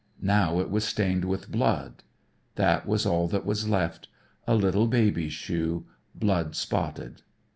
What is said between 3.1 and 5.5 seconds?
that was left a little baby's